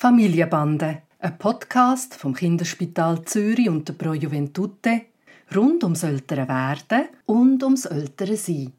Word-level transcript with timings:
Familienbande, 0.00 1.02
ein 1.18 1.36
Podcast 1.36 2.14
vom 2.14 2.32
Kinderspital 2.32 3.22
Zürich 3.26 3.68
und 3.68 3.86
der 3.86 3.92
Pro 3.92 4.14
Juventute 4.14 5.02
rund 5.54 5.84
ums 5.84 6.04
ältere 6.04 6.48
Werden 6.48 7.10
und 7.26 7.62
ums 7.62 7.84
ältere 7.84 8.38
Sein. 8.38 8.72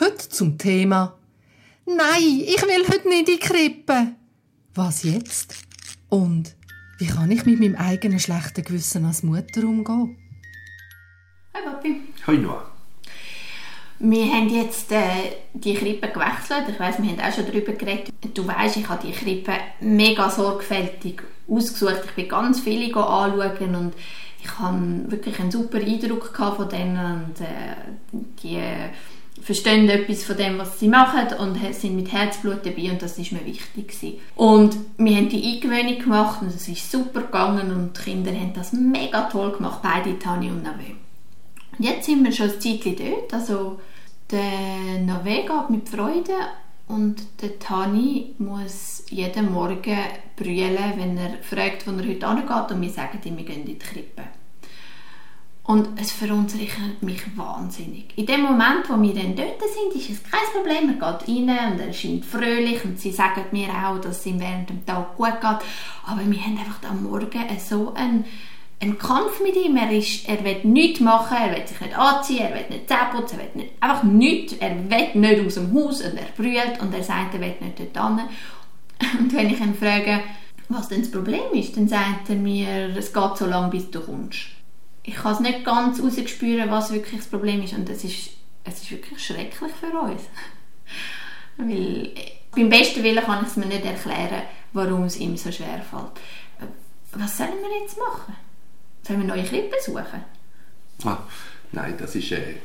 Heute 0.00 0.26
zum 0.30 0.56
Thema 0.56 1.18
Nein, 1.84 2.40
ich 2.46 2.62
will 2.62 2.88
heute 2.88 3.08
nicht 3.10 3.28
in 3.28 3.34
die 3.34 3.38
Krippe. 3.38 4.14
Was 4.72 5.02
jetzt? 5.02 5.54
Und 6.08 6.56
wie 6.98 7.08
kann 7.08 7.30
ich 7.30 7.44
mit 7.44 7.60
meinem 7.60 7.76
eigenen 7.76 8.18
schlechten 8.18 8.64
Gewissen 8.64 9.04
als 9.04 9.22
Mutter 9.22 9.64
umgehen? 9.64 10.16
Hi 11.52 11.62
Papi. 11.62 12.00
Hi 12.26 12.38
Noah. 12.38 12.77
Wir 14.00 14.32
haben 14.32 14.48
jetzt 14.48 14.92
äh, 14.92 15.32
die 15.54 15.74
Krippe 15.74 16.08
gewechselt. 16.08 16.64
Ich 16.68 16.78
weiß, 16.78 17.02
wir 17.02 17.10
haben 17.10 17.20
auch 17.20 17.34
schon 17.34 17.46
darüber 17.46 17.72
geredet. 17.72 18.12
Du 18.34 18.46
weißt, 18.46 18.76
ich 18.76 18.88
habe 18.88 19.06
die 19.06 19.12
Krippe 19.12 19.52
mega 19.80 20.30
sorgfältig 20.30 21.22
ausgesucht. 21.48 22.02
Ich 22.04 22.12
bin 22.12 22.28
ganz 22.28 22.60
viele 22.60 22.94
anschauen 22.96 23.74
und 23.74 23.94
ich 24.42 24.58
habe 24.58 25.10
wirklich 25.10 25.40
einen 25.40 25.50
super 25.50 25.78
Eindruck 25.78 26.32
von 26.34 26.68
denen 26.68 27.24
und 27.26 27.40
äh, 27.40 28.22
die 28.42 28.60
verstehen 29.42 29.88
etwas 29.88 30.24
von 30.24 30.36
dem, 30.36 30.58
was 30.58 30.78
sie 30.78 30.88
machen 30.88 31.28
und 31.38 31.56
sind 31.74 31.96
mit 31.96 32.12
Herzblut 32.12 32.64
dabei 32.64 32.90
und 32.90 33.02
das 33.02 33.18
ist 33.18 33.32
mir 33.32 33.44
wichtig 33.44 33.88
gewesen. 33.88 34.18
Und 34.36 34.76
wir 34.96 35.16
haben 35.16 35.28
die 35.28 35.54
Eingewöhnung 35.54 35.98
gemacht 35.98 36.42
und 36.42 36.48
es 36.48 36.68
ist 36.68 36.90
super 36.90 37.22
gegangen 37.22 37.72
und 37.72 37.96
die 37.96 38.02
Kinder 38.02 38.32
haben 38.32 38.52
das 38.54 38.72
mega 38.72 39.22
toll 39.22 39.52
gemacht, 39.52 39.80
beide 39.82 40.18
Tani 40.18 40.50
und 40.50 40.62
Nave. 40.62 40.96
Jetzt 41.78 42.06
sind 42.06 42.24
wir 42.24 42.32
schon 42.32 42.50
ein 42.50 42.60
Zeitchen 42.60 42.96
dort, 42.96 43.32
also 43.32 43.78
der 44.30 45.00
Nave 45.00 45.42
geht 45.42 45.70
mit 45.70 45.88
Freude 45.88 46.34
und 46.88 47.16
der 47.40 47.58
Tani 47.60 48.34
muss 48.38 49.04
jeden 49.10 49.52
Morgen 49.52 49.98
brüllen, 50.34 50.92
wenn 50.96 51.16
er 51.16 51.38
fragt, 51.40 51.86
wo 51.86 51.92
er 51.92 52.06
heute 52.06 52.26
angeht 52.26 52.72
und 52.72 52.82
wir 52.82 52.90
sagen 52.90 53.20
ihm, 53.24 53.36
wir 53.36 53.44
gehen 53.44 53.60
in 53.60 53.66
die 53.66 53.78
Krippe. 53.78 54.24
Und 55.62 56.00
es 56.00 56.12
verunsichert 56.12 57.02
mich 57.02 57.20
wahnsinnig. 57.36 58.16
In 58.16 58.26
dem 58.26 58.40
Moment, 58.40 58.88
wo 58.88 59.00
wir 59.00 59.14
dann 59.14 59.36
dort 59.36 59.60
sind, 59.60 59.94
ist 59.94 60.10
es 60.10 60.22
kein 60.22 60.40
Problem. 60.54 60.88
Er 60.98 61.12
geht 61.12 61.28
rein 61.28 61.72
und 61.72 61.80
er 61.80 61.92
scheint 61.92 62.24
fröhlich 62.24 62.82
und 62.86 62.98
sie 62.98 63.12
sagen 63.12 63.44
mir 63.52 63.68
auch, 63.68 64.00
dass 64.00 64.20
es 64.20 64.26
ihm 64.26 64.40
während 64.40 64.70
dem 64.70 64.84
Tag 64.86 65.16
gut 65.16 65.40
geht. 65.40 65.58
Aber 66.06 66.22
wir 66.24 66.40
haben 66.40 66.58
einfach 66.58 66.80
am 66.90 67.02
Morgen 67.02 67.44
so 67.58 67.92
einen 67.94 68.24
ein 68.80 68.98
Kampf 68.98 69.40
mit 69.40 69.56
ihm. 69.56 69.76
Er, 69.76 69.90
ist, 69.90 70.28
er 70.28 70.42
will 70.44 70.60
nichts 70.64 71.00
machen, 71.00 71.36
er 71.36 71.56
will 71.56 71.66
sich 71.66 71.80
nicht 71.80 71.98
anziehen, 71.98 72.46
er 72.46 72.54
will 72.54 72.66
nicht 72.70 72.88
Zähne 72.88 73.10
putzen, 73.12 73.38
er 73.40 73.54
will 73.54 73.62
nicht, 73.62 73.82
einfach 73.82 74.02
nichts. 74.04 74.52
Er 74.54 74.70
will 74.76 75.08
nicht 75.14 75.46
aus 75.46 75.54
dem 75.54 75.74
Haus 75.74 76.00
und 76.00 76.16
er 76.16 76.26
brüllt 76.36 76.80
und 76.80 76.94
er 76.94 77.02
sagt, 77.02 77.34
er 77.34 77.40
will 77.40 77.54
nicht 77.60 77.80
dort 77.94 78.18
hin. 78.18 78.28
Und 79.18 79.32
wenn 79.32 79.50
ich 79.50 79.60
ihn 79.60 79.74
frage, 79.74 80.20
was 80.68 80.88
denn 80.88 81.00
das 81.00 81.10
Problem 81.10 81.52
ist, 81.52 81.76
dann 81.76 81.88
sagt 81.88 82.28
er 82.28 82.36
mir, 82.36 82.96
es 82.96 83.12
geht 83.12 83.36
so 83.36 83.46
lange, 83.46 83.70
bis 83.70 83.90
du 83.90 84.00
kommst. 84.00 84.48
Ich 85.02 85.14
kann 85.14 85.32
es 85.32 85.40
nicht 85.40 85.64
ganz 85.64 86.02
rausspüren, 86.02 86.70
was 86.70 86.92
wirklich 86.92 87.16
das 87.16 87.28
Problem 87.28 87.62
ist 87.62 87.72
und 87.72 87.88
es 87.88 88.04
ist, 88.04 88.30
es 88.64 88.82
ist 88.82 88.90
wirklich 88.90 89.24
schrecklich 89.24 89.72
für 89.80 89.98
uns. 89.98 90.22
Weil 91.56 92.12
beim 92.54 92.68
besten 92.68 93.02
Willen 93.02 93.24
kann 93.24 93.42
ich 93.42 93.48
es 93.48 93.56
mir 93.56 93.66
nicht 93.66 93.84
erklären, 93.84 94.42
warum 94.72 95.04
es 95.04 95.18
ihm 95.18 95.36
so 95.36 95.50
schwer 95.50 95.82
fällt. 95.88 96.12
Was 97.12 97.38
sollen 97.38 97.54
wir 97.62 97.80
jetzt 97.80 97.96
machen? 97.96 98.36
Sollen 99.02 99.20
wir 99.20 99.28
neue 99.28 99.44
Krippen 99.44 99.78
suchen? 99.84 100.22
Ah, 101.04 101.18
nein, 101.72 101.94
das 101.98 102.14
ist 102.14 102.32
äh, 102.32 102.56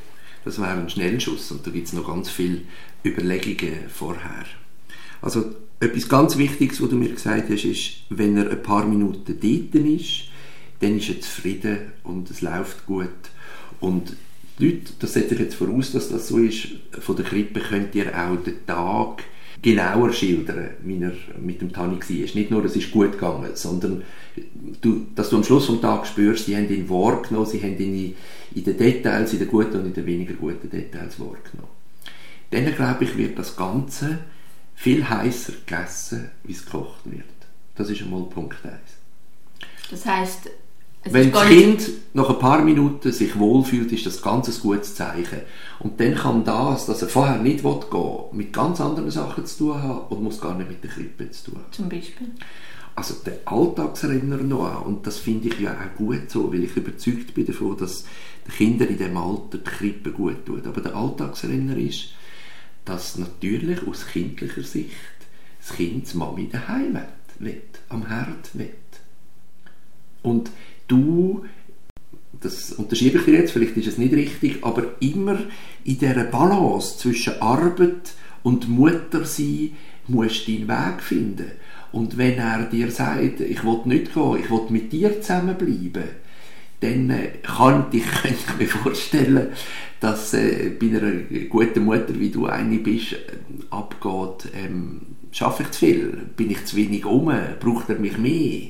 das 0.45 0.59
wäre 0.59 0.71
ein 0.71 0.89
Schnellschuss 0.89 1.51
und 1.51 1.65
da 1.65 1.71
gibt 1.71 1.87
es 1.87 1.93
noch 1.93 2.07
ganz 2.07 2.29
viele 2.29 2.61
Überlegungen 3.05 3.89
vorher. 3.89 4.45
Also 5.21 5.55
etwas 5.79 6.09
ganz 6.09 6.37
Wichtiges, 6.37 6.81
was 6.81 6.89
du 6.89 6.95
mir 6.95 7.09
gesagt 7.09 7.49
hast, 7.49 7.63
ist, 7.63 7.91
wenn 8.09 8.37
er 8.37 8.49
ein 8.49 8.61
paar 8.61 8.85
Minuten 8.85 9.23
dort 9.25 9.75
ist, 9.85 10.25
dann 10.81 10.97
ist 10.97 11.09
er 11.09 11.21
zufrieden 11.21 11.93
und 12.03 12.29
es 12.29 12.41
läuft 12.41 12.85
gut. 12.85 13.09
Und 13.79 14.17
die 14.59 14.65
Leute, 14.65 14.93
das 14.99 15.13
setze 15.13 15.35
ich 15.35 15.39
jetzt 15.39 15.55
voraus, 15.55 15.91
dass 15.93 16.09
das 16.09 16.27
so 16.27 16.37
ist, 16.39 16.67
von 16.99 17.15
der 17.15 17.25
Krippe 17.25 17.59
könnt 17.61 17.95
ihr 17.95 18.07
auch 18.07 18.35
den 18.43 18.65
Tag 18.65 19.23
genauer 19.63 20.11
schildern, 20.11 20.71
wie 20.83 21.01
er 21.01 21.13
mit 21.41 21.61
dem 21.61 21.71
Tani 21.71 21.95
war. 21.95 22.35
Nicht 22.35 22.51
nur, 22.51 22.63
es 22.65 22.75
ist 22.75 22.91
gut 22.91 23.13
gegangen, 23.13 23.51
sondern 23.55 24.03
du, 24.81 25.07
dass 25.15 25.29
du 25.29 25.37
am 25.37 25.43
Schluss 25.43 25.67
des 25.67 25.81
Tages 25.81 26.09
spürst, 26.09 26.45
sie 26.45 26.55
haben 26.55 26.69
ihn 26.69 26.89
wahrgenommen, 26.89 27.47
sie 27.47 27.61
haben 27.61 27.79
ihn 27.79 28.15
in 28.53 28.63
den 28.63 28.77
Details, 28.77 29.33
in 29.33 29.39
den 29.39 29.47
guten 29.47 29.79
und 29.79 29.85
in 29.87 29.93
den 29.93 30.05
weniger 30.05 30.33
guten 30.33 30.69
Details 30.69 31.19
wahrgenommen. 31.19 31.71
Dann, 32.51 32.75
glaube 32.75 33.05
ich, 33.05 33.17
wird 33.17 33.39
das 33.39 33.55
Ganze 33.55 34.19
viel 34.75 35.09
heißer 35.09 35.53
gegessen, 35.65 36.29
wie 36.43 36.51
es 36.51 36.65
gekocht 36.65 37.05
wird. 37.05 37.23
Das 37.75 37.89
ist 37.89 38.01
einmal 38.01 38.23
Punkt 38.23 38.57
1. 38.63 38.75
Das 39.89 40.05
heisst, 41.05 41.13
wenn 41.13 41.31
das 41.31 41.47
Kind 41.47 41.89
nach 42.13 42.29
ein 42.29 42.39
paar 42.39 42.63
Minuten 42.63 43.11
sich 43.11 43.37
wohlfühlt, 43.37 43.91
ist 43.91 44.05
das 44.05 44.21
ganz 44.21 44.47
ein 44.47 44.61
gutes 44.61 44.95
Zeichen. 44.95 45.41
Und 45.79 45.99
dann 45.99 46.15
kann 46.15 46.43
das, 46.43 46.85
dass 46.85 47.01
er 47.01 47.07
vorher 47.07 47.37
nicht 47.37 47.63
gehen 47.63 47.81
will, 47.91 48.19
mit 48.31 48.53
ganz 48.53 48.79
anderen 48.79 49.11
Sachen 49.11 49.45
zu 49.45 49.57
tun 49.57 49.81
haben 49.81 50.07
und 50.09 50.23
muss 50.23 50.39
gar 50.39 50.55
nicht 50.55 50.69
mit 50.69 50.83
der 50.83 50.91
Krippe 50.91 51.29
zu 51.31 51.51
tun 51.51 51.55
haben. 51.59 51.71
Zum 51.71 51.89
Beispiel? 51.89 52.27
Also 52.95 53.15
der 53.25 53.39
Alltagsrenner 53.45 54.37
noch 54.37 54.85
und 54.85 55.07
das 55.07 55.17
finde 55.17 55.47
ich 55.47 55.59
ja 55.59 55.71
auch 55.71 55.97
gut 55.97 56.29
so, 56.29 56.53
weil 56.53 56.63
ich 56.63 56.77
überzeugt 56.77 57.33
bin 57.33 57.47
davon, 57.47 57.75
dass 57.75 58.05
den 58.45 58.53
Kindern 58.53 58.89
in 58.89 58.97
diesem 58.97 59.17
Alter 59.17 59.57
die 59.57 59.63
Krippe 59.63 60.11
gut 60.11 60.45
tut. 60.45 60.67
Aber 60.67 60.79
der 60.79 60.95
Alltagsrenner 60.95 61.75
ist, 61.75 62.09
dass 62.85 63.17
natürlich 63.17 63.87
aus 63.87 64.05
kindlicher 64.05 64.61
Sicht 64.61 64.91
das 65.59 65.75
Kind 65.75 66.05
das 66.05 66.13
Mami 66.13 66.49
daheim 66.49 66.99
will, 67.39 67.61
am 67.89 68.07
Herd 68.07 68.49
will. 68.53 68.73
Und 70.21 70.51
du, 70.87 71.45
das 72.41 72.73
unterschiebe 72.73 73.19
ich 73.19 73.25
dir 73.25 73.35
jetzt, 73.35 73.51
vielleicht 73.51 73.77
ist 73.77 73.87
es 73.87 73.97
nicht 73.97 74.13
richtig, 74.13 74.63
aber 74.63 74.83
immer 74.99 75.39
in 75.83 75.97
dieser 75.97 76.23
Balance 76.25 76.97
zwischen 76.97 77.41
Arbeit 77.41 78.13
und 78.43 78.67
Mutter 78.69 79.25
sein, 79.25 79.71
musst 80.07 80.47
du 80.47 80.51
deinen 80.51 80.67
Weg 80.67 81.01
finden. 81.01 81.51
Und 81.91 82.17
wenn 82.17 82.37
er 82.37 82.63
dir 82.63 82.91
sagt, 82.91 83.39
ich 83.39 83.63
will 83.63 83.81
nicht 83.85 84.13
gehen, 84.13 84.37
ich 84.39 84.49
will 84.49 84.65
mit 84.69 84.91
dir 84.91 85.21
zusammenbleiben, 85.21 86.03
dann 86.83 87.09
äh, 87.09 87.29
kann 87.41 87.85
ich, 87.91 88.03
könnte 88.21 88.37
ich 88.47 88.57
mir 88.59 88.67
vorstellen, 88.67 89.47
dass 89.99 90.33
äh, 90.33 90.71
bei 90.77 90.87
einer 90.87 91.11
guten 91.49 91.85
Mutter, 91.85 92.19
wie 92.19 92.29
du 92.29 92.47
eine 92.47 92.77
bist, 92.77 93.13
äh, 93.13 93.17
abgeht, 93.69 94.51
ähm, 94.53 95.01
schaffe 95.31 95.63
ich 95.63 95.71
zu 95.71 95.79
viel, 95.79 96.27
bin 96.35 96.51
ich 96.51 96.65
zu 96.65 96.75
wenig 96.75 97.05
um, 97.05 97.31
braucht 97.59 97.89
er 97.89 97.99
mich 97.99 98.17
mehr. 98.17 98.69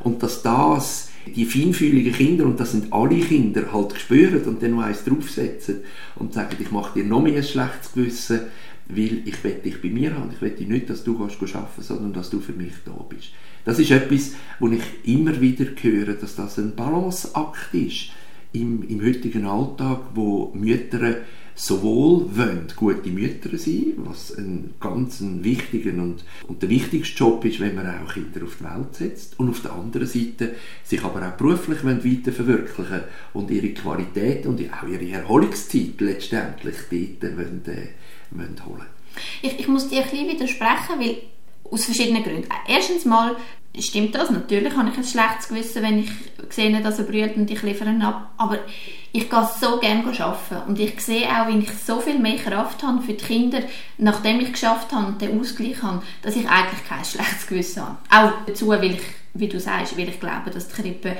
Und 0.00 0.22
dass 0.22 0.42
das 0.42 1.10
die 1.26 1.44
feinfühligen 1.44 2.12
Kinder, 2.12 2.44
und 2.44 2.60
das 2.60 2.72
sind 2.72 2.92
alle 2.92 3.18
Kinder, 3.18 3.72
halt 3.72 3.98
spüren 3.98 4.42
und 4.44 4.62
dann 4.62 4.72
noch 4.72 4.82
eins 4.82 5.04
draufsetzen 5.04 5.80
und 6.16 6.32
sagen, 6.32 6.56
ich 6.58 6.70
mache 6.70 7.00
dir 7.00 7.06
noch 7.06 7.22
mehr 7.22 7.36
ein 7.36 7.42
schlechtes 7.42 7.92
Gewissen, 7.92 8.40
weil 8.88 9.22
ich 9.24 9.42
will 9.42 9.54
dich 9.64 9.80
bei 9.80 9.88
mir 9.88 10.14
haben. 10.14 10.30
Ich 10.32 10.42
will 10.42 10.54
nicht, 10.68 10.90
dass 10.90 11.04
du 11.04 11.16
arbeiten 11.16 11.46
kannst, 11.50 11.82
sondern 11.88 12.12
dass 12.12 12.30
du 12.30 12.40
für 12.40 12.52
mich 12.52 12.72
da 12.84 12.92
bist. 13.08 13.30
Das 13.64 13.78
ist 13.78 13.90
etwas, 13.90 14.32
wo 14.58 14.68
ich 14.68 14.82
immer 15.04 15.40
wieder 15.40 15.64
höre, 15.80 16.14
dass 16.14 16.36
das 16.36 16.58
ein 16.58 16.74
Balanceakt 16.76 17.72
ist 17.72 18.10
im, 18.52 18.82
im 18.88 19.02
heutigen 19.02 19.46
Alltag, 19.46 20.00
wo 20.14 20.52
Mütter 20.54 21.16
sowohl 21.54 22.36
wollen 22.36 22.66
gute 22.74 23.10
Mütter 23.10 23.56
sein, 23.56 23.94
was 23.98 24.36
ein 24.36 24.74
ganz 24.80 25.18
wichtiger 25.20 25.92
und, 25.92 26.24
und 26.48 26.62
der 26.62 26.68
wichtigste 26.68 27.16
Job 27.16 27.44
ist, 27.44 27.60
wenn 27.60 27.74
man 27.76 27.86
auch 27.86 28.12
Kinder 28.12 28.44
auf 28.44 28.56
die 28.58 28.64
Welt 28.64 28.94
setzt 28.94 29.38
und 29.38 29.50
auf 29.50 29.60
der 29.60 29.72
anderen 29.72 30.06
Seite 30.06 30.56
sich 30.82 31.02
aber 31.04 31.26
auch 31.26 31.36
beruflich 31.36 31.84
weiter 31.84 32.32
verwirklichen 32.32 33.02
und 33.34 33.50
ihre 33.50 33.68
Qualität 33.68 34.46
und 34.46 34.60
auch 34.60 34.88
ihre 34.88 35.08
Erholungszeit 35.10 36.00
letztendlich 36.00 36.76
dort 37.20 37.36
wollen, 37.36 37.62
äh, 37.66 37.88
wollen 38.30 38.66
holen. 38.66 38.86
Ich, 39.42 39.60
ich 39.60 39.68
muss 39.68 39.88
dir 39.88 40.02
ein 40.02 40.10
bisschen 40.10 40.28
widersprechen, 40.28 40.98
weil 40.98 41.16
aus 41.70 41.84
verschiedenen 41.84 42.22
Gründen. 42.22 42.48
Erstens 42.66 43.04
mal 43.04 43.36
stimmt 43.78 44.14
das. 44.14 44.30
Natürlich 44.30 44.74
habe 44.76 44.90
ich 44.90 44.96
ein 44.96 45.04
schlechtes 45.04 45.48
Gewissen, 45.48 45.82
wenn 45.82 45.98
ich 46.00 46.10
sehe, 46.50 46.80
dass 46.80 46.98
er 46.98 47.04
brüllt 47.04 47.36
und 47.36 47.50
ich 47.50 47.62
liefere 47.62 47.90
ihn 47.90 48.02
ab. 48.02 48.32
Aber 48.36 48.58
ich 49.16 49.30
gehe 49.30 49.48
so 49.60 49.78
gerne 49.78 50.02
arbeiten. 50.04 50.68
Und 50.68 50.80
ich 50.80 51.00
sehe 51.00 51.28
auch, 51.28 51.46
wie 51.46 51.60
ich 51.60 51.70
so 51.72 52.00
viel 52.00 52.18
mehr 52.18 52.36
Kraft 52.36 52.82
habe 52.82 53.00
für 53.00 53.12
die 53.12 53.24
Kinder, 53.24 53.60
nachdem 53.96 54.40
ich 54.40 54.50
geschafft 54.50 54.92
habe 54.92 55.06
und 55.06 55.22
den 55.22 55.38
Ausgleich 55.40 55.80
habe, 55.84 56.02
dass 56.22 56.34
ich 56.34 56.48
eigentlich 56.48 56.84
kein 56.88 57.04
schlechtes 57.04 57.46
Gewissen 57.46 57.82
habe. 57.82 57.96
Auch 58.10 58.32
dazu, 58.44 58.68
weil 58.68 58.94
ich, 58.94 59.02
wie 59.34 59.48
du 59.48 59.60
sagst, 59.60 59.96
weil 59.96 60.08
ich 60.08 60.18
glaube, 60.18 60.50
dass 60.50 60.66
die 60.66 60.82
Krippe 60.82 61.16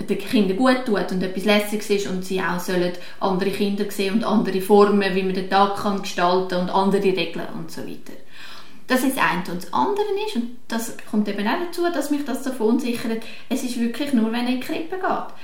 den 0.00 0.18
Kindern 0.18 0.56
gut 0.56 0.84
tut 0.84 1.12
und 1.12 1.22
etwas 1.22 1.44
Lässiges 1.44 1.90
ist 1.90 2.08
und 2.08 2.24
sie 2.24 2.40
auch 2.40 2.58
sollen 2.58 2.92
andere 3.20 3.50
Kinder 3.50 3.88
sehen 3.88 4.14
und 4.14 4.24
andere 4.24 4.60
Formen, 4.60 5.14
wie 5.14 5.22
man 5.22 5.34
den 5.34 5.48
Tag 5.48 5.76
kann 5.76 6.02
gestalten 6.02 6.58
und 6.58 6.70
andere 6.70 7.04
Regeln 7.04 7.46
und 7.56 7.70
so 7.70 7.82
weiter. 7.82 8.14
Das 8.88 9.04
ist 9.04 9.16
eine. 9.16 9.44
Und 9.48 9.62
das 9.62 9.72
andere 9.72 10.06
ist, 10.26 10.34
und 10.34 10.56
das 10.66 10.96
kommt 11.08 11.28
eben 11.28 11.46
auch 11.46 11.60
dazu, 11.66 11.82
dass 11.94 12.10
mich 12.10 12.24
das 12.24 12.42
so 12.42 12.50
verunsichert, 12.50 13.22
es 13.48 13.62
ist 13.62 13.78
wirklich 13.78 14.12
nur, 14.12 14.32
wenn 14.32 14.44
er 14.44 14.54
in 14.54 14.60
die 14.60 14.66
Krippe 14.66 14.96
geht. 14.96 15.34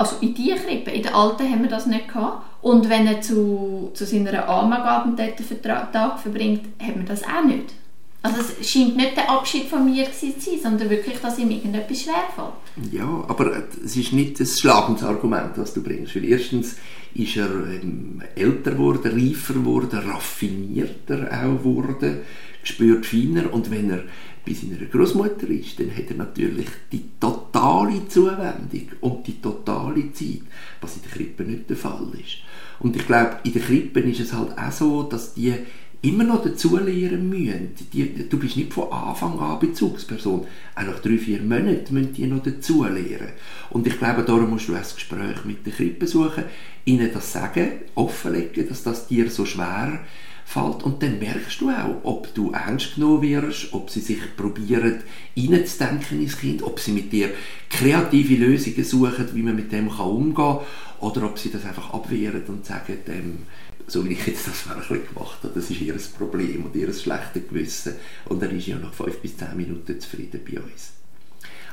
Also 0.00 0.16
in 0.22 0.32
die 0.32 0.54
Krippe. 0.54 0.92
In 0.92 1.02
der 1.02 1.14
alten 1.14 1.46
haben 1.46 1.60
wir 1.60 1.68
das 1.68 1.84
nicht 1.84 2.08
gehabt. 2.08 2.42
Und 2.62 2.88
wenn 2.88 3.06
er 3.06 3.20
zu, 3.20 3.90
zu 3.92 4.06
seiner 4.06 4.30
geht 4.30 5.04
und 5.04 5.18
dort 5.18 5.92
Tag 5.92 6.18
verbringt, 6.18 6.62
haben 6.80 7.00
wir 7.00 7.04
das 7.04 7.22
auch 7.22 7.44
nicht. 7.44 7.74
Also 8.22 8.38
es 8.40 8.70
scheint 8.70 8.96
nicht 8.96 9.14
der 9.14 9.30
Abschied 9.30 9.66
von 9.66 9.84
mir 9.84 10.06
zu 10.10 10.30
sein, 10.30 10.58
sondern 10.62 10.88
wirklich, 10.88 11.18
dass 11.20 11.38
ihm 11.38 11.50
irgendetwas 11.50 12.00
schwerfällt. 12.00 12.54
Ja, 12.90 13.24
aber 13.28 13.64
es 13.84 13.94
ist 13.94 14.14
nicht 14.14 14.40
das 14.40 14.58
schlagendes 14.58 15.04
Argument, 15.04 15.52
was 15.56 15.74
du 15.74 15.82
bringst. 15.82 16.16
Weil 16.16 16.24
erstens 16.24 16.76
ist 17.14 17.36
er 17.36 17.50
ähm, 17.50 18.22
älter 18.34 18.70
geworden, 18.70 19.12
reifer 19.12 19.52
geworden, 19.52 19.98
raffinierter 19.98 21.28
auch 21.30 21.62
geworden, 21.62 22.20
spürt 22.62 23.06
feiner 23.06 23.52
und 23.52 23.70
wenn 23.70 23.90
er 23.90 24.04
bei 24.44 24.54
seiner 24.54 24.84
Großmutter 24.86 25.48
ist, 25.48 25.78
dann 25.78 25.94
hat 25.94 26.10
er 26.10 26.16
natürlich 26.16 26.66
die 26.90 27.04
totale 27.20 28.08
Zuwendung 28.08 28.88
und 29.00 29.26
die 29.26 29.40
totale 29.40 30.12
Zeit, 30.12 30.42
was 30.80 30.96
in 30.96 31.02
der 31.02 31.12
Krippe 31.12 31.42
nicht 31.44 31.68
der 31.68 31.76
Fall 31.76 32.08
ist. 32.14 32.38
Und 32.80 32.96
ich 32.96 33.06
glaube, 33.06 33.38
in 33.44 33.52
der 33.52 33.62
Krippe 33.62 34.00
ist 34.00 34.20
es 34.20 34.32
halt 34.32 34.56
auch 34.56 34.72
so, 34.72 35.02
dass 35.02 35.34
die 35.34 35.54
immer 36.02 36.24
noch 36.24 36.42
dazulernen 36.42 37.28
müssen. 37.28 37.74
Die, 37.92 38.28
du 38.28 38.38
bist 38.38 38.56
nicht 38.56 38.72
von 38.72 38.90
Anfang 38.90 39.38
an 39.38 39.58
Bezugsperson. 39.58 40.46
Auch 40.74 40.82
nach 40.82 41.00
drei, 41.00 41.18
vier 41.18 41.42
Monaten 41.42 41.92
müssen 41.92 42.14
die 42.14 42.26
noch 42.26 42.42
dazulernen. 42.42 43.32
Und 43.68 43.86
ich 43.86 43.98
glaube, 43.98 44.22
darum 44.22 44.50
musst 44.50 44.68
du 44.68 44.74
ein 44.74 44.82
Gespräch 44.82 45.44
mit 45.44 45.66
der 45.66 45.74
Krippe 45.74 46.06
suchen, 46.06 46.44
ihnen 46.86 47.10
das 47.12 47.32
sagen, 47.32 47.68
offenlegen, 47.94 48.66
dass 48.68 48.82
das 48.82 49.08
dir 49.08 49.30
so 49.30 49.44
schwer 49.44 50.00
fällt. 50.50 50.82
Und 50.82 51.02
dann 51.02 51.18
merkst 51.18 51.60
du 51.60 51.70
auch, 51.70 52.00
ob 52.02 52.34
du 52.34 52.50
ernst 52.50 52.96
genommen 52.96 53.22
wirst, 53.22 53.72
ob 53.72 53.88
sie 53.88 54.00
sich 54.00 54.18
probieren, 54.36 55.02
reinzudenken 55.36 56.20
ins 56.20 56.38
Kind, 56.38 56.62
ob 56.62 56.80
sie 56.80 56.92
mit 56.92 57.12
dir 57.12 57.30
kreative 57.68 58.34
Lösungen 58.34 58.84
suchen, 58.84 59.28
wie 59.34 59.42
man 59.42 59.56
mit 59.56 59.70
dem 59.70 59.88
umgehen 59.88 60.34
kann, 60.34 60.58
oder 61.00 61.24
ob 61.24 61.38
sie 61.38 61.50
das 61.50 61.64
einfach 61.64 61.94
abwehren 61.94 62.42
und 62.48 62.66
sagen, 62.66 62.98
ähm, 63.06 63.38
so 63.86 64.04
wie 64.04 64.12
ich 64.12 64.26
jetzt 64.26 64.46
das 64.48 64.68
wirklich 64.68 65.08
gemacht 65.08 65.38
habe, 65.42 65.54
das 65.54 65.70
ist 65.70 65.80
ihr 65.80 65.96
Problem 66.18 66.64
und 66.64 66.74
ihr 66.74 66.92
schlechtes 66.92 67.48
Gewissen. 67.48 67.94
Und 68.26 68.42
dann 68.42 68.56
ist 68.56 68.66
ja 68.66 68.76
nach 68.76 68.92
fünf 68.92 69.18
bis 69.18 69.36
zehn 69.36 69.56
Minuten 69.56 70.00
zufrieden 70.00 70.40
bei 70.44 70.60
uns. 70.60 70.92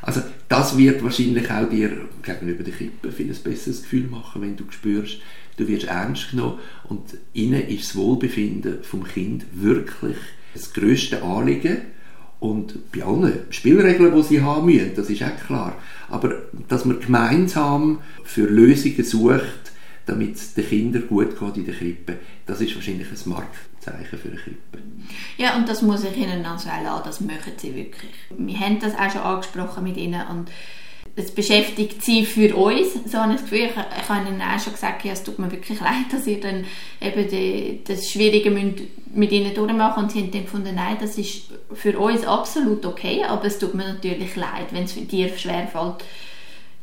Also 0.02 0.22
das 0.48 0.78
wird 0.78 1.04
wahrscheinlich 1.04 1.50
auch 1.50 1.68
dir 1.68 1.92
gegenüber 2.22 2.64
der 2.64 2.74
Kippe 2.74 3.12
viel 3.12 3.32
ein 3.32 3.44
besseres 3.44 3.82
Gefühl 3.82 4.08
machen, 4.08 4.42
wenn 4.44 4.56
du 4.56 4.64
spürst, 4.70 5.18
du 5.58 5.68
wirst 5.68 5.86
ernst 5.86 6.32
genommen 6.32 6.60
und 6.86 7.18
ihnen 7.34 7.68
ist 7.68 7.90
das 7.90 7.96
Wohlbefinden 7.96 8.84
vom 8.84 9.04
Kind 9.04 9.46
wirklich 9.52 10.18
das 10.54 10.74
größte 10.74 11.22
Anliegen 11.22 11.82
und 12.40 12.92
bei 12.92 13.04
allen 13.04 13.46
Spielregeln, 13.50 14.16
die 14.16 14.24
sie 14.24 14.42
haben 14.42 14.68
müssen, 14.68 14.96
das 14.96 15.10
ist 15.10 15.24
auch 15.24 15.46
klar. 15.46 15.76
Aber 16.10 16.36
dass 16.68 16.86
man 16.86 17.00
gemeinsam 17.00 18.00
für 18.24 18.46
Lösungen 18.46 19.04
sucht, 19.04 19.72
damit 20.06 20.36
es 20.36 20.54
den 20.54 20.68
Kindern 20.68 21.08
gut 21.08 21.38
geht 21.38 21.58
in 21.58 21.66
der 21.66 21.76
Krippe, 21.76 22.18
das 22.46 22.62
ist 22.62 22.76
wahrscheinlich 22.76 23.08
ein 23.10 23.30
Marktzeichen 23.30 24.20
für 24.20 24.30
eine 24.30 24.38
Krippe. 24.38 24.78
Ja, 25.38 25.58
und 25.58 25.68
das 25.68 25.82
muss 25.82 26.04
ich 26.04 26.16
Ihnen 26.16 26.46
also 26.46 26.70
auch 26.70 26.84
lassen, 26.84 27.04
das 27.06 27.22
möchten 27.22 27.58
Sie 27.58 27.76
wirklich. 27.76 28.14
Wir 28.38 28.60
haben 28.60 28.80
das 28.80 28.94
auch 28.94 29.12
schon 29.12 29.22
angesprochen 29.22 29.84
mit 29.84 29.98
Ihnen 29.98 30.22
und 30.28 30.50
es 31.18 31.32
beschäftigt 31.32 32.04
sie 32.04 32.26
für 32.26 32.56
uns, 32.56 32.94
so 33.06 33.18
habe 33.18 33.34
ich 33.34 33.42
das 33.42 33.50
Gefühl. 33.50 33.66
Ich, 33.66 33.72
ich 33.72 34.10
habe 34.10 34.30
ihnen 34.30 34.40
auch 34.40 34.60
schon 34.60 34.74
gesagt, 34.74 35.04
ja, 35.04 35.14
es 35.14 35.24
tut 35.24 35.40
mir 35.40 35.52
wirklich 35.52 35.80
leid, 35.80 36.06
dass 36.12 36.28
ihr 36.28 36.40
dann 36.40 36.64
eben 37.02 37.28
die, 37.28 37.82
das 37.84 38.08
Schwierige 38.08 38.52
mit 38.52 39.32
ihnen 39.32 39.54
durchmachen 39.56 40.04
und 40.04 40.12
sie 40.12 40.20
haben 40.20 40.32
dann 40.32 40.44
gefunden, 40.44 40.76
nein, 40.76 40.98
das 41.02 41.18
ist 41.18 41.50
für 41.74 41.98
uns 41.98 42.24
absolut 42.24 42.86
okay, 42.86 43.24
aber 43.24 43.46
es 43.46 43.58
tut 43.58 43.74
mir 43.74 43.94
natürlich 43.94 44.36
leid, 44.36 44.68
wenn 44.72 44.84
es 44.84 44.94
dir 44.94 45.36
schwerfällt, 45.36 45.96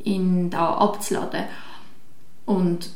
ihn 0.03 0.51
da 0.51 0.75
abzuladen. 0.75 1.45
Und 2.45 2.91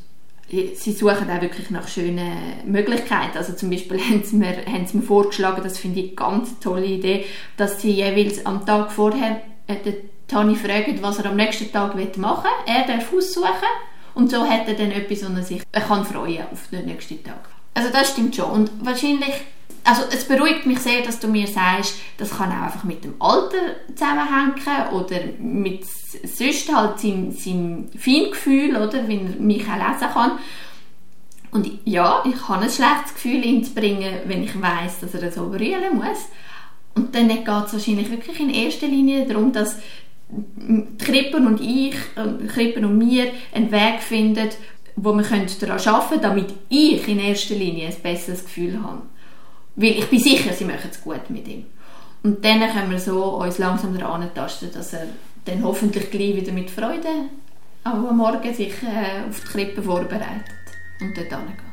sie 0.50 0.92
suchen 0.92 1.30
auch 1.30 1.40
wirklich 1.40 1.70
nach 1.70 1.86
schönen 1.86 2.32
Möglichkeiten. 2.66 3.38
Also 3.38 3.52
zum 3.52 3.70
Beispiel 3.70 4.00
haben 4.10 4.24
sie 4.24 4.34
mir, 4.34 4.56
haben 4.66 4.86
sie 4.86 4.96
mir 4.96 5.04
vorgeschlagen, 5.04 5.62
das 5.62 5.78
finde 5.78 6.00
ich 6.00 6.06
eine 6.06 6.16
ganz 6.16 6.58
tolle 6.58 6.86
Idee, 6.86 7.26
dass 7.56 7.80
sie 7.80 7.92
jeweils 7.92 8.44
am 8.44 8.66
Tag 8.66 8.90
vorher 8.90 9.40
äh, 9.68 9.76
Tani 10.28 10.54
fragen, 10.54 11.02
was 11.02 11.18
er 11.18 11.26
am 11.26 11.36
nächsten 11.36 11.72
Tag 11.72 11.94
machen 12.16 12.44
will. 12.44 12.74
Er 12.74 12.86
darf 12.86 13.12
aussuchen 13.12 13.48
und 14.14 14.30
so 14.30 14.44
hat 14.44 14.68
er 14.68 14.74
dann 14.74 14.92
etwas, 14.92 15.28
wo 15.28 15.34
er 15.34 15.42
sich 15.42 15.62
er 15.72 15.80
kann 15.80 16.04
freuen 16.04 16.44
auf 16.52 16.68
den 16.70 16.86
nächsten 16.86 17.22
Tag. 17.24 17.48
Also 17.74 17.90
das 17.90 18.10
stimmt 18.10 18.36
schon. 18.36 18.50
Und 18.50 18.70
wahrscheinlich 18.84 19.34
also 19.84 20.02
es 20.10 20.24
beruhigt 20.24 20.66
mich 20.66 20.80
sehr, 20.80 21.02
dass 21.02 21.18
du 21.18 21.28
mir 21.28 21.46
sagst, 21.46 21.94
das 22.18 22.36
kann 22.36 22.50
auch 22.50 22.64
einfach 22.64 22.84
mit 22.84 23.04
dem 23.04 23.14
Alter 23.18 23.56
zusammenhängen 23.94 24.92
oder 24.92 25.20
mit 25.38 25.86
sonst 25.86 26.74
halt 26.74 27.00
seinem, 27.00 27.32
seinem 27.32 27.88
Feingefühl, 27.96 28.76
oder, 28.76 29.08
wie 29.08 29.16
er 29.16 29.40
mich 29.40 29.62
auch 29.62 29.76
lesen 29.76 30.12
kann. 30.12 30.32
Und 31.50 31.70
ja, 31.84 32.22
ich 32.26 32.48
habe 32.48 32.64
ein 32.64 32.70
schlechtes 32.70 33.14
Gefühl, 33.14 33.42
ihn 33.44 33.64
zu 33.64 33.72
bringen, 33.72 34.14
wenn 34.26 34.42
ich 34.42 34.60
weiß, 34.60 35.00
dass 35.00 35.14
er 35.14 35.32
so 35.32 35.48
brüllen 35.48 35.94
muss. 35.94 36.28
Und 36.94 37.14
dann 37.14 37.28
geht 37.28 37.48
es 37.48 37.72
wahrscheinlich 37.72 38.10
wirklich 38.10 38.38
in 38.40 38.50
erster 38.50 38.88
Linie 38.88 39.26
darum, 39.26 39.52
dass 39.52 39.78
Krippen 40.98 41.46
und 41.46 41.60
ich, 41.60 41.94
Krippen 42.48 42.84
und 42.84 42.98
mir 42.98 43.30
einen 43.54 43.72
Weg 43.72 44.00
finden, 44.00 44.48
wo 44.96 45.12
wir 45.14 45.22
daran 45.22 45.78
arbeiten 45.78 46.08
können, 46.08 46.22
damit 46.22 46.54
ich 46.68 47.08
in 47.08 47.20
erster 47.20 47.54
Linie 47.54 47.88
ein 47.88 48.02
besseres 48.02 48.44
Gefühl 48.44 48.82
habe. 48.82 49.02
Weil 49.76 49.98
ich 49.98 50.06
bin 50.06 50.18
sicher, 50.18 50.52
sie 50.52 50.64
machen 50.64 50.90
es 50.90 51.00
gut 51.00 51.30
mit 51.30 51.46
ihm. 51.48 51.66
Und 52.22 52.44
dann 52.44 52.60
können 52.60 52.90
wir 52.90 52.98
so 52.98 53.36
uns 53.36 53.58
langsam 53.58 53.96
daran 53.96 54.28
tasten, 54.34 54.70
dass 54.72 54.92
er 54.92 55.06
dann 55.44 55.62
hoffentlich 55.62 56.10
gleich 56.10 56.36
wieder 56.36 56.52
mit 56.52 56.68
Freude 56.68 57.08
am 57.84 58.16
Morgen 58.16 58.52
sich 58.52 58.74
äh, 58.82 59.28
auf 59.28 59.40
die 59.40 59.46
Krippe 59.46 59.82
vorbereitet 59.82 60.44
und 61.00 61.16
dort 61.16 61.30
hingeht. 61.30 61.67